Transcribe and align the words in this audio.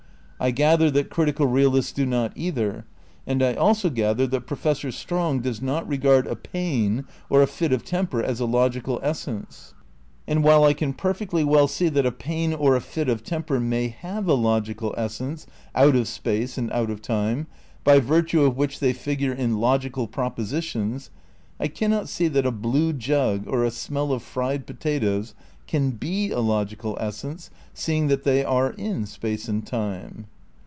I 0.43 0.49
gather 0.49 0.89
that 0.89 1.11
critical 1.11 1.45
reahsts 1.45 1.93
do 1.93 2.03
not 2.03 2.33
either, 2.35 2.83
and 3.27 3.43
I 3.43 3.53
also 3.53 3.91
gather 3.91 4.25
that 4.25 4.47
Profes 4.47 4.77
sor 4.77 4.89
Strong 4.91 5.41
does 5.41 5.61
not 5.61 5.87
regard 5.87 6.25
a 6.25 6.35
pain 6.35 7.05
or 7.29 7.43
a 7.43 7.45
fit 7.45 7.71
of 7.71 7.85
temper 7.85 8.23
as 8.23 8.39
a 8.39 8.47
logical 8.47 8.99
essence, 9.03 9.75
and 10.27 10.43
while 10.43 10.63
I 10.63 10.73
can 10.73 10.93
perfectly 10.95 11.43
well 11.43 11.67
see 11.67 11.89
that 11.89 12.07
a 12.07 12.11
pain 12.11 12.53
or 12.55 12.75
a 12.75 12.81
fit 12.81 13.07
of 13.07 13.21
temper 13.23 13.59
may 13.59 13.89
have 13.89 14.27
a 14.27 14.33
logical 14.33 14.95
essence 14.97 15.45
out 15.75 15.95
of 15.95 16.07
space 16.07 16.57
and 16.57 16.71
out 16.71 16.89
of 16.89 17.03
time 17.03 17.45
by 17.83 17.99
virtue 17.99 18.41
of 18.41 18.57
which 18.57 18.79
they 18.79 18.93
figure 18.93 19.33
in 19.33 19.59
logical 19.59 20.07
propositions, 20.07 21.11
I 21.59 21.67
cannot 21.67 22.09
see 22.09 22.27
that 22.29 22.47
a 22.47 22.51
blue 22.51 22.93
jug 22.93 23.43
or 23.45 23.63
a 23.63 23.69
smeU 23.69 24.11
of 24.11 24.23
fried 24.23 24.65
potatoes 24.65 25.35
can 25.67 25.91
be 25.91 26.31
a 26.31 26.39
logical 26.39 26.97
es 26.99 27.15
sence, 27.17 27.49
seeing 27.73 28.07
that 28.07 28.23
they 28.23 28.43
are 28.43 28.71
in 28.71 29.05
space 29.05 29.47
and 29.47 29.65
time. 29.65 30.25